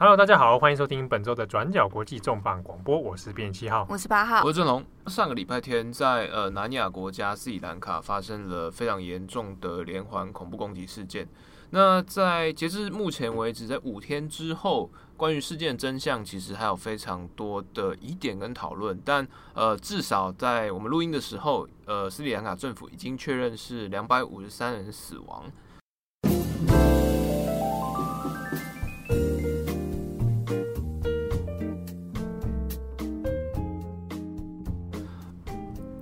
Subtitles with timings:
[0.00, 4.84] Hello，大家好，欢迎收听本周的转角国际重磅广播，我是编七号，我是八号，我是郑龙。
[5.08, 11.28] 上个礼拜天在呃南亚国家斯里兰卡发生了非常严重的连环恐怖攻击事件。
[11.70, 18.96] 那在截至目前为止，在五天之后，关于事件真相其实还有非常多的疑点跟讨论。
[19.04, 25.44] 但呃，至少在我们录音的时候，呃，斯里兰卡政府已经确认是两百五十三人死亡。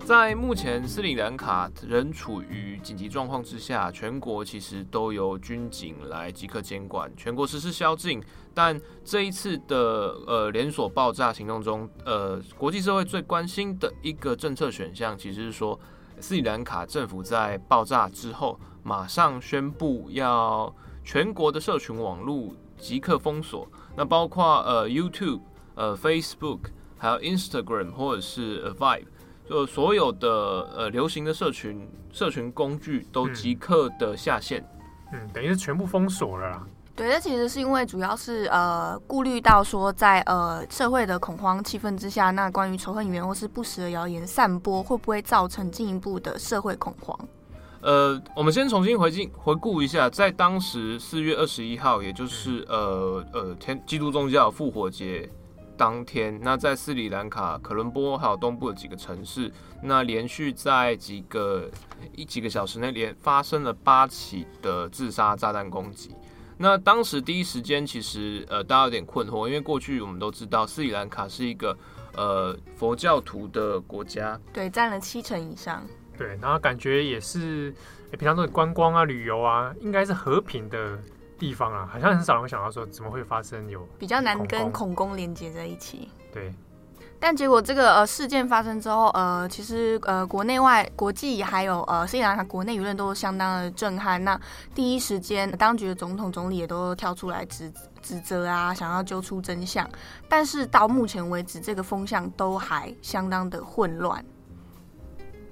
[0.06, 8.22] 在目前斯里兰卡仍处于紧急状况之下，全国其实都由军警来即刻监管，全国实施宵禁。
[8.54, 15.76] 但这一次的呃连锁爆炸行动中，呃，国际社会最关心的一个政策选项，其实是说
[16.20, 25.40] 斯里兰卡政府在爆炸之后马上宣布要全国的社群网络即刻封锁，那包括呃 YouTube、
[25.74, 26.60] 呃 Facebook，
[26.96, 29.06] 还有 Instagram 或者是 Vibe。
[29.48, 30.28] 就所有的
[30.76, 34.60] 呃流行的社群社群工具都即刻的下线，
[35.12, 36.66] 嗯，嗯，等于是全部封锁了啦。
[36.94, 47.18] 对，这其实是因为主要是呃顾虑到说在呃社会的恐慌气氛之下，那关于仇恨语言或是不实的谣言散播，会不会造成进一步的社会恐慌？
[47.82, 55.30] 呃，我们先重新回进回顾一下，在当时四月二十一号，也就是呃呃天基督宗教复活节。
[55.76, 61.70] 当天，那在斯里兰卡、可伦坡还有东部的几个城市，那连续在几个
[62.14, 66.14] 一几个小时内连发生了八起的自杀炸弹攻击。
[66.58, 71.76] 那当时第一时间，其实呃大家有点困惑，因为过去我们都知道斯里兰卡是一个
[72.14, 75.86] 呃佛教徒的国家，对，占了七成以上。
[76.16, 77.74] 对，然后感觉也是，
[78.12, 80.98] 平常都是观光啊、旅游啊，应该是和平的。
[81.38, 86.10] 地方啊，好像很少人会想到说，怎么会发生有比较难跟恐攻连接在一起。
[86.32, 86.54] 对，
[87.20, 94.22] 但结果这个呃事件发生之后，呃，其实呃国内外、国际还有呃斯里兰卡国内舆论都相当的震撼。
[94.24, 94.40] 那
[94.74, 97.72] 第一时间，当局的总统、总理也都跳出来指
[98.02, 99.88] 指责啊，想要揪出真相。
[100.28, 104.24] 但是到目前为止，这个风向都还相当的混乱。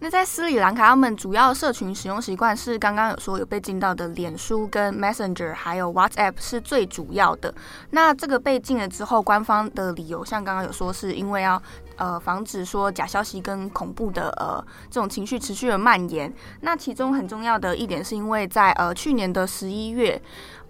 [0.00, 7.55] 那在斯里兰卡，他们主要社群使用习惯是刚刚有说有被禁到的脸书跟 Messenger，还有 WhatsApp 是最主要的。
[7.91, 11.62] 那这个被禁了之后，官方的理由像刚刚有说是因为要
[11.97, 16.31] 呃防止说假消息跟恐怖的呃这种情绪持续的蔓延。
[16.61, 20.21] 那其中很重要的一点是因为在呃去年的十一月，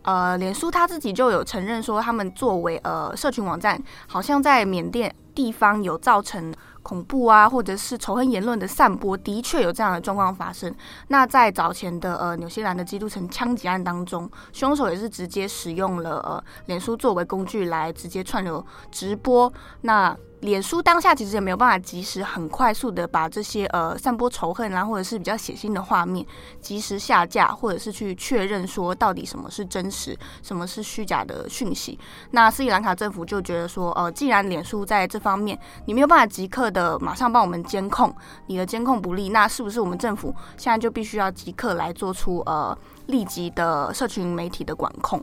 [0.03, 6.55] 呃脸书他自己就有承认说他们作为呃社群网站，好像在缅甸地方有造成。
[6.85, 10.73] 恐怖啊，或者是仇恨言论的散播，的确有这样的状况发生。
[11.09, 19.53] 那在早前的呃纽西兰的基督城枪击案当中，凶手也是直接使用了呃脸书作为工具来直接串流直播。
[19.81, 26.25] 那脸书当下其实也没有办法及时、很快速的把这些呃散播仇恨啊，或者是比较血腥的画面
[26.61, 31.99] 及时下架，或者是去确认说到底什么是真实，什么是虚假的讯息。
[32.33, 38.15] 那斯里兰卡政府就觉得说，呃，既然脸书在这方面你没有办法即刻的马上帮我们监控，
[38.47, 40.29] 你的监控不力，那是不是我们政府
[40.59, 42.77] 现在就必须要即刻来做出呃
[43.07, 45.19] 立即的社群媒体的管控？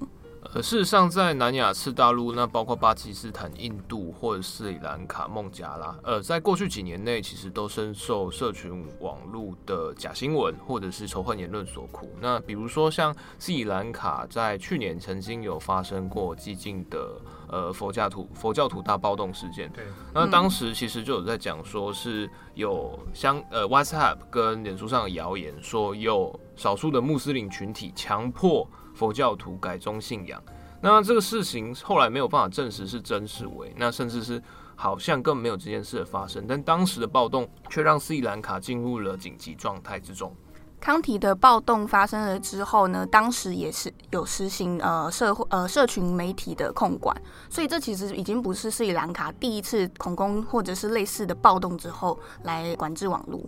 [0.54, 12.10] 呃，事实上，在南亚次大陆，那包括巴基斯坦、印度或者斯里兰卡、孟加拉，呃，在过去几年内，其实都深受社群网络的假新闻或者是仇恨言论所苦。
[12.20, 17.16] 那比如说，像斯里兰卡在去年曾经有发生过激进的
[17.48, 19.72] 呃佛教徒佛教徒大暴动事件。
[19.72, 28.68] 对，那当时其实就有在讲说是有相呃 WhatsApp 跟脸书上的谣言，说有少数的穆斯林群体强迫。
[28.94, 30.42] 佛教徒改宗信仰，
[30.82, 34.42] 那这个事情后来没有办法证实是真是伪，那甚至是
[34.76, 36.46] 好像更没有这件事的发生。
[36.48, 40.36] 但当时的暴动却让斯里兰卡进入了紧急状态之中。
[40.80, 47.16] 康体的暴动发生了之后呢，当时也是有实行呃社会呃社群媒体的控管，
[47.52, 53.40] 所以这其实已经不是斯里兰卡第一次恐攻或者是类似的暴动之后来管制网络。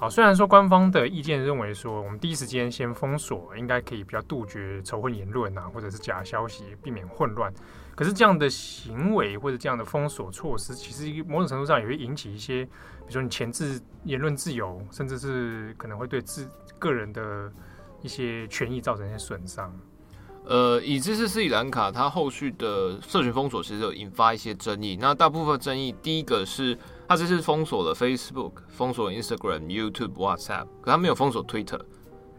[0.00, 7.52] 好，虽然说官方的意见认为说，我们第一时间先封锁，应该可以比较杜绝仇恨言论啊，或者是假消息，避免混乱。
[7.96, 16.48] 可是这样的行为或者这样的封锁措施，其实某种程度上也会引起一些，比如说你钳制言论自由，甚至是可能会对自
[16.78, 17.52] 个人的
[18.00, 19.76] 一些权益造成一些损伤。
[20.44, 24.96] 呃，以这次斯里兰卡，它后续的社群封锁其实有引发一些争议。
[25.00, 26.78] 那大部分争议，第一个是。
[27.08, 31.80] 他这次封锁了 Facebook，封锁 Instagram、YouTube、WhatsApp，可他没有封锁 Twitter。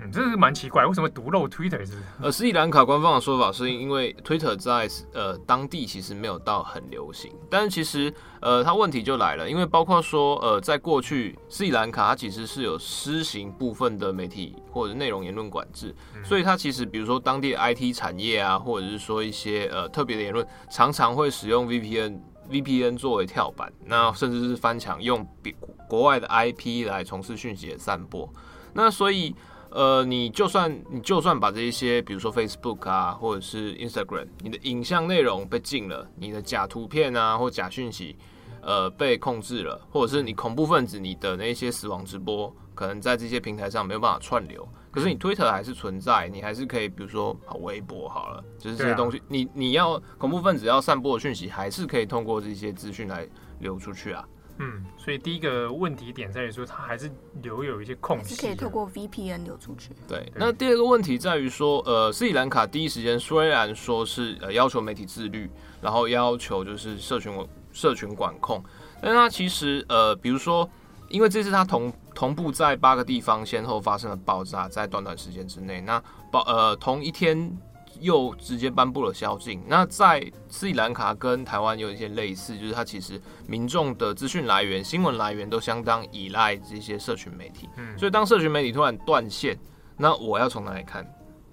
[0.01, 2.01] 嗯，这是蛮奇怪，为什么独漏 Twitter 是？
[2.21, 25.55] 呃，斯里兰卡官方的说法是因为 Twitter 在呃当地其实没有到很流行，但是其实呃它问题就来了，因为包括说呃在过去斯里兰卡它其实是有施行部分的媒体或者内容言论管制，嗯、所以它其实比如说当地的 IT 产业啊，或者是说一些呃特别的言论，常常会使用 VPN VPN 作为跳板，那甚至是翻墙用比
[25.87, 28.31] 国外的 IP 来从事讯息的散播，
[28.73, 29.35] 那所以。
[29.71, 38.15] 呃，你就算你就算把这一些，比如说 Facebook 啊，或者是 Instagram，你的影像内容被禁了，你的假图片啊或假讯息，
[38.63, 53.27] 呃，被控制了，或者是你恐怖分子你的那些死亡直播，可能在这些平台上没有办法串流，可是你 Twitter 还是存在，你还是可以，比如说微博好了，就是这些东西，啊、你你要恐怖分子要散播的讯息，还是可以通过这些资讯来
[53.59, 54.27] 流出去啊。
[54.61, 57.09] 嗯，所以第一个问题点在于说，它还是
[57.41, 59.91] 留有一些空隙，是可以透过 VPN 流出去。
[60.05, 65.49] 对，对那第二个问题在于说，呃，斯里兰卡第一时间虽然说是呃要求媒体自律，
[65.81, 67.33] 然后要求就是社群
[67.71, 68.61] 社群管控，
[69.01, 70.69] 但是它其实呃，比如说，
[71.07, 71.89] 因为这是它同
[72.19, 77.57] 同步在八个地方先后发生了爆炸，在短短时间之内，那爆呃同一天。
[78.01, 79.61] 又直接颁布了宵禁。
[79.67, 87.67] 那在斯里兰卡跟台湾有一些类似，就是它其实民众的资讯来源、新闻来源都相当依赖这些社群媒体。
[87.75, 89.57] 嗯，所以当社群媒体突然断线，
[89.97, 91.05] 那我要从哪里看？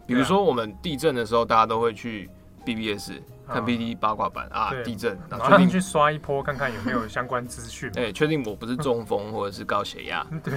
[0.06, 2.30] 比如说我们地震的时候，大家都会去
[2.64, 3.14] BBS。
[3.46, 7.90] 看 PTT 八卦版啊，地震，然后进去刷一波，看看有没有相关资讯。
[7.92, 10.26] 对，确定我不是中风或者是高血压。
[10.42, 10.54] 对，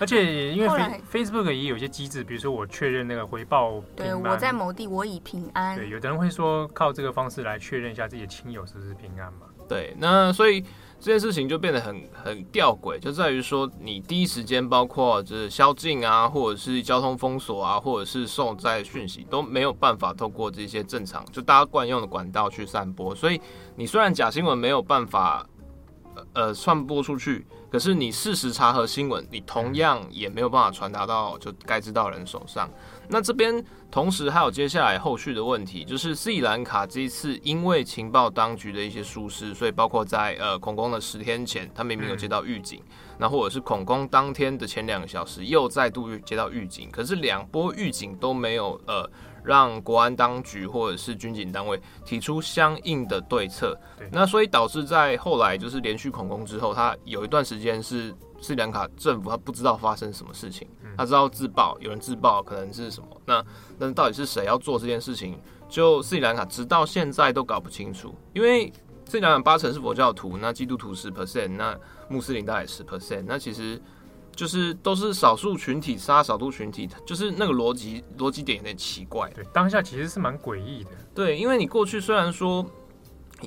[0.00, 0.68] 而且因为
[1.12, 5.76] Facebook 也有一些机制，比如说我确认那个回报，对，我在某地我已平安。
[5.76, 9.46] 对，有的人会说靠这个方式来确认一下自己的亲友是不是平安嘛。
[9.68, 10.64] 对，那所以。
[10.98, 23.40] 这件事情就变得很很吊诡，就在于说，你第一时间包括就是宵禁啊，或者是交通封锁啊，或者是受灾讯息都没有办法透过这些正常就大家惯用的管道去散播，所以
[23.76, 25.46] 你虽然假新闻没有办法
[26.32, 32.68] 呃传播出去，可是你事实查核新闻，你同样也没有办法传达到就该知道人手上。
[33.08, 42.82] 那这边同时还有接下来后续的问题，就是斯里兰卡这一次因为情报当局的一些疏失，所以包括在呃恐攻的十天前，他明明有接到预警，
[43.18, 49.08] 那或者是恐攻当天的前两个小时又再度接到预警，可是两波预警都没有呃
[49.46, 53.78] 让国安当局或者是军警单位提出相应的对策，
[54.10, 58.14] 那所以导致在后来就是连续恐攻之后，他有一段时间是。
[58.38, 63.42] 斯里兰卡政府他不知道发生什么事情，他知道自爆，有人自爆可能是什么，那
[63.78, 65.40] 那到底是谁要做这件事情？
[65.70, 68.70] 就斯里兰卡直到现在都搞不清楚，因为
[69.06, 71.74] 斯里兰卡八成是佛教徒，那基督徒十 percent，那
[72.10, 73.80] 穆斯林大概十 percent，那其实
[74.36, 79.28] 就是都是少数群体杀少数群体，就是那个逻辑逻辑点有点奇怪。
[79.30, 80.90] 对，当下其实是蛮诡异的。
[81.12, 82.64] 对，因为你过去虽然说。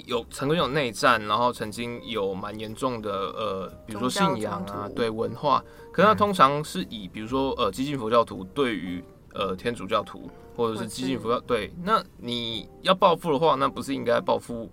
[0.05, 9.03] 有曾经有内战，然后曾经有蛮严重的呃，比如说信仰啊，对文化，可是它通常是以比如说呃激进佛教徒对于
[9.33, 14.69] 呃天主教徒，或者是激进佛教对，那你要报复的话，那不是应该报复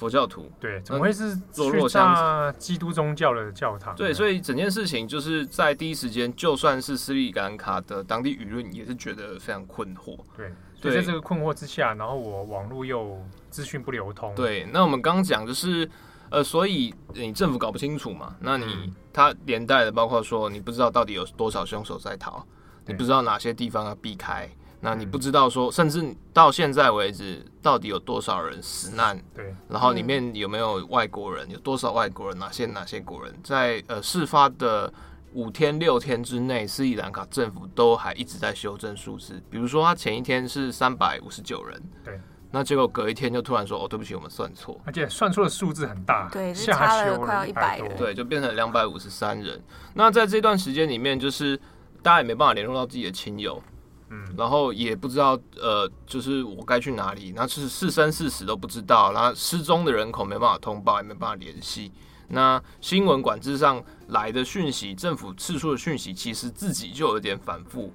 [0.00, 0.50] 佛教徒？
[0.58, 3.94] 对，怎么会是去炸基督宗教的教堂？
[3.94, 10.18] 对，所以整件事情就是在第一时间，就算是斯里兰卡的当地舆论也是觉得非常困惑。
[10.34, 10.50] 对。
[10.80, 14.34] 所以在这个困惑之下，然后我网络又资讯不流通。
[14.34, 15.86] 对，那我们刚讲就是，
[16.30, 22.42] 呃，所以你政府搞不清楚嘛，那你它连带的包括说，你不知道到底有多少凶手在逃，
[22.86, 24.48] 你不知道哪些地方要避开，
[24.80, 29.20] 那你不知道说，甚至到现在为止，到底有多少人死难？
[29.34, 31.50] 对，然后里面有没有外国人？
[31.50, 32.38] 有多少外国人？
[32.38, 33.34] 哪些哪些国人？
[33.42, 34.92] 在呃事发的。
[35.32, 39.40] 五天六天之内，斯里兰卡政府都还一直在修正数字。
[39.48, 42.20] 比如说，他前一天是三百五十九人，对，
[42.50, 49.62] 那结果隔一天就突然说：“哦，对不起，我们算错。”而且算错的数字很大，对，差了快要一百人，对，就变成两百五十三人。
[49.94, 51.56] 那在这段时间里面，就是
[52.02, 53.62] 大家也没办法联络到自己的亲友，
[54.10, 61.92] 嗯，然后也不知道呃，就是我该去哪里，那是是生是死都不知道，然后失踪的人口没办法通报，也没办法联系。
[62.28, 67.92] 那新闻管制上来的讯息，政府释出的讯息，其实自己就有点反复，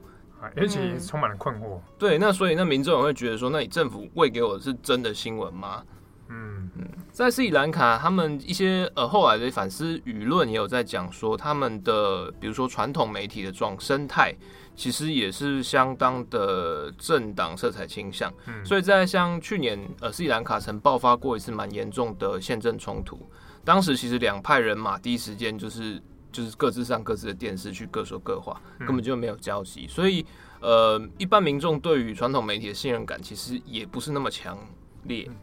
[0.55, 1.79] 而且也充满了困惑。
[1.97, 5.83] 对，那所以那民众也会觉得说，那你政府喂给我的是真的新闻吗？
[6.27, 14.35] 嗯嗯，在斯里兰卡，他们一些呃后来的反思舆论也有在讲说，他们的比如说传统媒体的状生态，
[14.75, 18.33] 其实也是相当的政党色彩倾向。
[18.47, 23.19] 嗯，所以在像去年呃斯里兰卡曾爆发过一次蛮严重的宪政冲突。
[23.63, 26.01] 当时其实两派人马第一时间就是
[26.31, 29.87] 就是各自上各自的电视去各说各话，嗯、根本就没有交集。
[29.87, 30.25] 所以，
[30.59, 34.57] 呃，一般民众对于传统媒体的信任感其实也不是那么强
[35.03, 35.25] 烈。
[35.29, 35.35] 嗯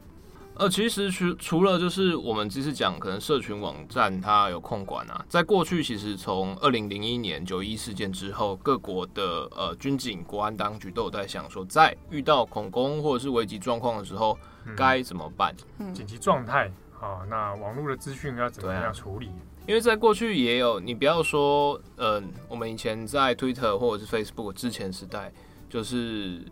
[0.54, 14.38] 呃，其实除除了就是我们只是讲，可能社群网站它有控管啊，在过去其实从二零零一年九一事件之后，各国的呃军警、国安当局都有在想说，在遇到恐攻或者是危急状况的时候，
[14.76, 15.54] 该怎么办？
[15.78, 19.30] 嗯、紧急状态啊，那网络的资讯要怎么样处理？
[19.66, 25.32] 因为在过去也有，你不要说，嗯、呃，我们以前在 Twitter 或者是 Facebook 之前时代，
[25.70, 26.44] 就是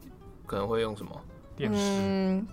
[0.47, 1.13] 可能会用什么
[1.55, 1.79] 电视。
[1.79, 2.47] 嗯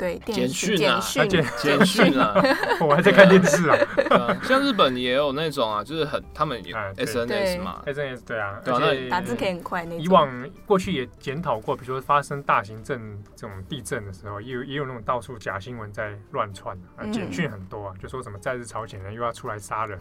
[0.00, 1.28] 对，简讯啊，简
[1.58, 2.34] 简 讯啊，
[2.80, 3.76] 我还在看电视啊。
[4.08, 10.00] 啊像日本也有那种啊，就是很他们有 SNS 嘛，SNS 对啊，对啊，而且打字可以很快那种。
[10.00, 19.98] 以往过去也检讨过，比如说发生大型震这种地震的时候，也有也有那种到处假新闻在乱窜啊，简讯很多啊，就说什么在日朝鲜人又要出来杀人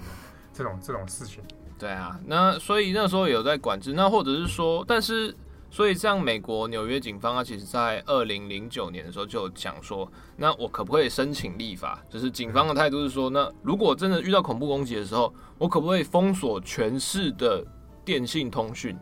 [0.53, 1.43] 这种这种事情。
[1.77, 5.35] 对啊，那所以那时候有在管制，那或者是说，但是。
[5.71, 12.03] 所以，像美国纽约警方，他其实在二零零九年的时候就讲说，那我可不可以申请立法？
[12.09, 17.63] 就是警方的态度是说，那如果真的遇到恐怖攻击的时候，我可不可以封锁全市的
[18.03, 18.97] 电信通讯？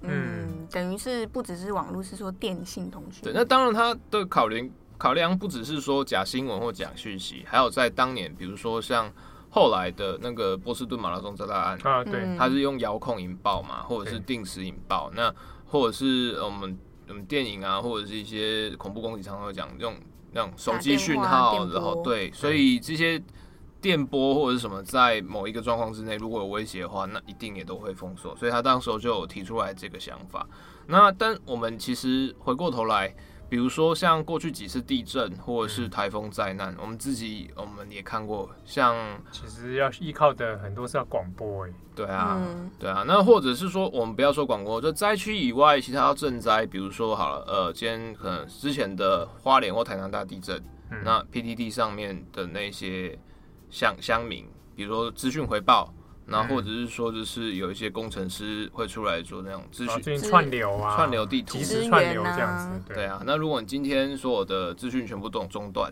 [0.00, 3.22] 嗯，等于是不只是网络，是说电信通讯。
[3.22, 9.12] 对，那当然，他的考量考量不只是说假新闻或假讯息，还有在当年，比如说像
[9.50, 15.34] 后来的那个波士顿马拉松炸弹案啊，对，他是用遥控引爆嘛，或者是定时引爆，那。
[15.68, 19.94] 或者是我们我们电影啊，或者是一些恐怖攻击，常常会讲用
[20.32, 23.22] 那种手机讯号，然后对，所以这些
[23.80, 28.34] 电波或者是什么，在某一个状况之内，如果有威胁的话，那一定也都会封锁。
[28.36, 30.46] 所以他当时候就有提出来这个想法。
[30.86, 33.14] 那但我们其实回过头来。
[33.48, 38.94] 比如说像过去几次地震或者是台风灾难，嗯，我们自己我们也看过，像
[39.30, 53.18] 其实要依靠的很多是要广播哎，对啊，嗯，对啊，那或者是说我们不要说广播，就灾区以外其他要賑灾，比如说好了，呃，今天可能之前的花莲或台南大地震，嗯，那 PTT 上面的那些
[53.70, 55.92] 乡乡民，比如说资讯回报。
[56.30, 62.82] 那或者是说，就是有一些工程师会出来做那种资讯串流啊，串流地图、即时串流这样子。
[62.86, 65.90] 对，对啊，那如果你今天所有的资讯全部都中断，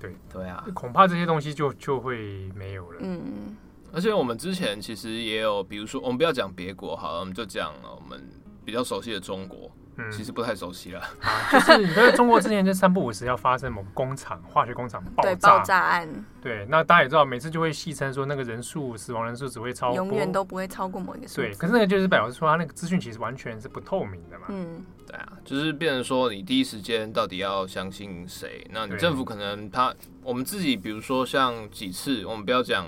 [0.00, 2.98] 对对啊，恐怕这些东西就就会没有了。
[3.02, 3.56] 嗯，
[3.92, 8.28] 而且我们之前其实也有，比如说我们不要讲别国好了，我们就讲我们
[8.64, 9.70] 比较熟悉的中国。
[9.96, 11.00] 嗯，其实不太熟悉了。
[11.20, 16.08] 啊，就是你在中国之前，就三不五时要发生某个工厂化学工厂爆炸，爆炸案。
[16.40, 21.36] 对，那大家也知道，每次就会戏称说那个人数死亡人数只会超过，永远都不会超过某一个数。
[21.36, 24.46] 对，可是那个就是表示说，他那个资讯其实完全是不透明的嘛。
[24.48, 28.66] 嗯，对啊，就是变成说，你第一时间到底要相信谁？
[28.70, 32.86] 那你政府可能他，我们自己比如说像几次，我们不要讲，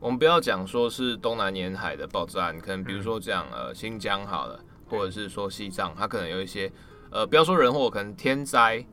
[0.00, 4.58] 我们不要讲说是东南沿海的爆炸案，可能比如说讲呃新疆好了，
[4.88, 6.70] 或者是说西藏，它可能有一些。
[7.10, 8.84] 呃，不要说人祸，可能天灾，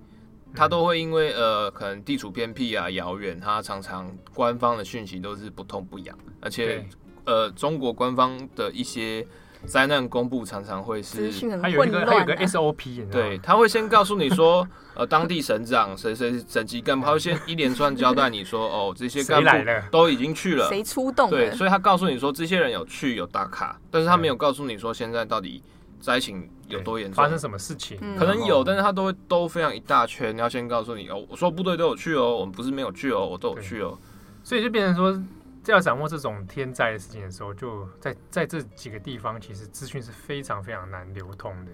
[0.56, 6.88] 它都会因为呃，可能地处偏僻啊、遥远，它常常官方的讯息都是不痛不痒，而且
[7.26, 9.28] 呃，中国官方的一些
[9.66, 11.30] 灾难公布常常会是
[11.62, 21.30] 它有一个它有一个 SOP，对，他会先告诉你说，呃，当地省长谁谁省级干部，他会先一连串交代你说，哦，这些干部都已经去了，谁出动？
[21.30, 25.62] 对，所以他告诉你说，这些人有去有打卡，但是他没有告诉你说现在到底。
[26.00, 27.16] 灾情有多严重？
[27.16, 27.98] 发生什么事情？
[28.02, 31.26] 嗯、可能有，但是他都会兜非常一大圈，要先告诉你哦。
[31.30, 33.98] 我说部队都有去哦，我们不是没有去哦，我都有去哦。
[34.44, 35.24] 所以就变成说，
[35.64, 41.72] 在要掌握这种天灾的事情的时候，就在在这几个地方，其实资讯是非常非常难流通的。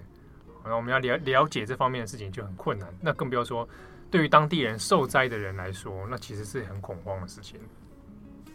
[0.63, 2.87] 然后我们要了了解这方面的事情就很困难。
[3.01, 3.67] 那更不要说
[4.09, 7.59] 对于当地人受灾的人来说，那其实是很恐慌的事情。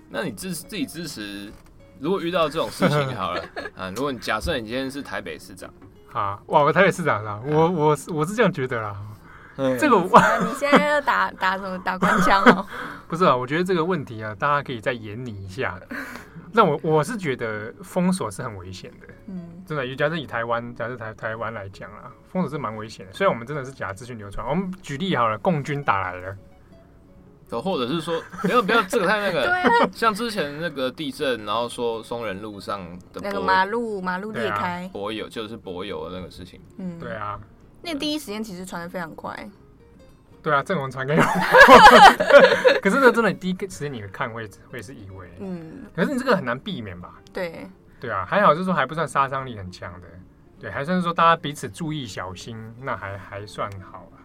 [0.09, 1.53] 那你支自己支持？
[2.01, 3.43] 如果遇到这种事情好了
[3.77, 5.71] 啊，如果你假设你今天是台北市长，
[6.13, 8.97] 啊，哇，我台北市长啦，我我我是这样觉得啦。
[9.59, 12.67] 嗯、这个哇， 你现在要打打什么打官腔哦？
[13.09, 15.81] 不是啊，我觉得这个问题啊，大家可以再研拟一下。
[16.53, 19.97] 那我我是觉得封锁是很危险的，嗯，真的。
[19.97, 23.13] 假设以台湾，假设台台湾来讲啊，封锁是蛮危险的。
[23.13, 26.37] 虽然我们真的是假资讯流传，我们举例好了，共军打来了。
[27.49, 29.45] 或者是说，不要不要，这个太那个。
[29.45, 29.89] 对啊。
[29.93, 36.61] 像之前那个地震，然后说松仁路上的那个马路马路裂开，柏油就是柏油的那个事情。
[36.79, 37.39] 嗯，对啊。
[37.83, 39.49] 那第一时间其实传的非常快。
[40.43, 41.23] 对啊，郑文传给我。
[42.83, 45.85] 可是那真的第一个时间你会看会会是以为，嗯。
[45.95, 47.15] 可是你这个很难避免吧？
[47.33, 47.69] 对。
[47.99, 50.07] 对啊，还好就是说还不算杀伤力很强的，
[50.61, 54.21] 对，还算是说大家彼此注意小心，那还还算好啊。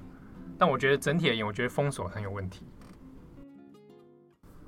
[0.57, 2.65] 但我觉得整体而言，我觉得封锁很有问题。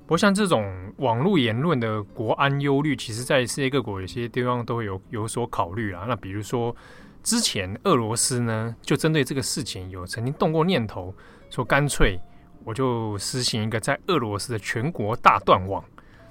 [0.06, 6.04] 不过，像这种网络言论的国安忧虑，其实在世界各国有些地方都会有有所考虑啦。
[6.06, 6.76] 那比如说，
[7.22, 11.14] 之前俄罗斯呢，就针对这个事情有曾经动过念头，
[11.48, 12.20] 说干脆
[12.64, 15.82] 我就实行一个在俄罗斯的全国大断网。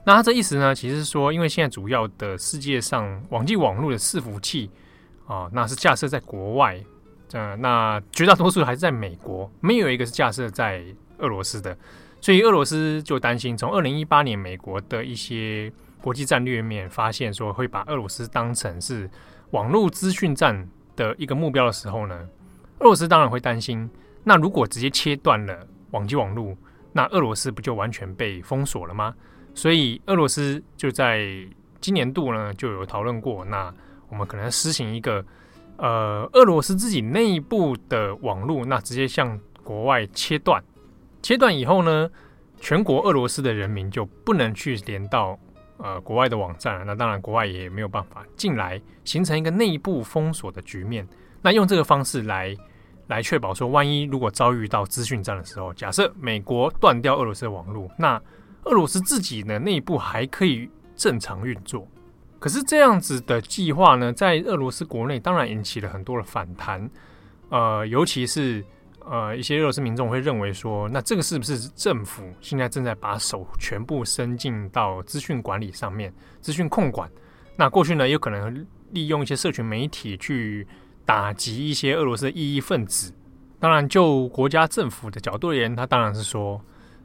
[0.05, 4.69] 那他这意思呢，其实是说，因为现在主要的世界上网际网络的伺服器
[5.25, 6.79] 啊，那是架设在国外，
[7.31, 10.83] 呃，那绝大多数还是在美国，没有一个是架设在
[11.17, 11.75] 俄罗斯的。
[12.23, 15.69] 所以俄罗斯就担心，从二零一八年美国的一些
[16.01, 19.09] 国际战略面发现，说会把俄罗斯当成是
[19.51, 20.65] 网络资讯战
[20.95, 22.15] 的一个目标的时候呢，
[22.79, 23.89] 俄罗斯当然会担心。
[24.23, 26.55] 那如果直接切断了网际网络，
[26.93, 29.13] 那俄罗斯不就完全被封锁了吗？
[29.53, 31.27] 所以俄罗斯就在
[31.81, 33.69] 今年度呢就有讨论过，那
[34.07, 35.25] 我们可能实行一个
[35.75, 40.63] 呃俄罗斯自己内部的网络，那直接向国外切断。
[41.23, 42.09] 切断以后呢，
[42.59, 45.39] 全国俄罗斯的人民就不能去连到
[45.77, 46.85] 呃国外的网站。
[46.85, 51.07] 那当然，国外也没有办法进来，形成一个内部封锁的局面。
[51.41, 52.53] 那用这个方式来
[53.07, 58.21] 来确保说，万一如果遭遇到资讯战的时候，假设美国断掉俄罗斯的网络，那
[58.65, 61.87] 俄罗斯自己呢内部还可以正常运作。
[62.37, 66.89] 可是这样子的计划呢，在俄罗斯国内当然引起了很多的反弹，
[67.47, 68.61] 呃，尤其是。
[69.05, 77.09] 呃，一些俄罗斯民众会认为说，那这个是不是政府现在正在把手全部伸进到资讯管理上面，资讯控管？
[77.55, 80.65] 那过去呢，有可能利用一些社群媒体去
[81.05, 83.13] 打击一些俄罗斯的异议分子。
[83.59, 86.59] 当然，就国家政府的角度而言，他当然是说，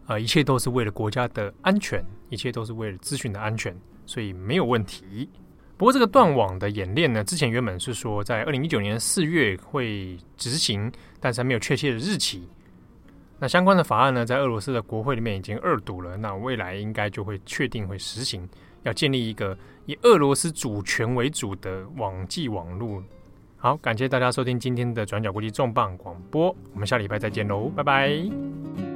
[0.06, 3.76] 呃，一切都是为了国家的安全，一切都是为了资讯的安全，
[4.06, 5.28] 所以没有问题。
[5.78, 12.49] 不过，这个断网的演练呢，之前原本是说在二零一九年四月会执行，但是还没有确切的日期。
[13.38, 18.47] 那相关的法案呢，在俄罗斯的国会里面已经二读了，那未来应该就会确定会实行，
[18.82, 19.56] 要建立一个
[19.87, 23.00] 以俄罗斯主权为主的网际网络。
[23.56, 28.88] 好，感谢大家收听今天的转角国际重磅广播，我们下礼拜再见喽，拜拜。